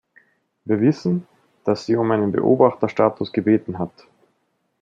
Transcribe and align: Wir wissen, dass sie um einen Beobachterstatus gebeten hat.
Wir 0.65 0.81
wissen, 0.81 1.27
dass 1.63 1.85
sie 1.85 1.95
um 1.95 2.09
einen 2.09 2.31
Beobachterstatus 2.31 3.31
gebeten 3.31 3.77
hat. 3.77 4.07